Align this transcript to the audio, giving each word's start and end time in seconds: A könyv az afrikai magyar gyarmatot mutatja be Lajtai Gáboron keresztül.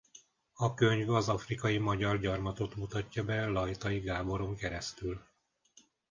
A 0.53 0.73
könyv 0.73 1.09
az 1.09 1.29
afrikai 1.29 1.77
magyar 1.77 2.19
gyarmatot 2.19 2.75
mutatja 2.75 3.23
be 3.23 3.45
Lajtai 3.45 3.99
Gáboron 3.99 4.55
keresztül. 4.55 5.21